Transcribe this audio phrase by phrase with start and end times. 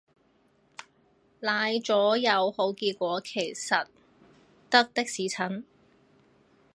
[1.41, 3.85] 奶咗有好結果其實
[4.67, 5.63] 得的士陳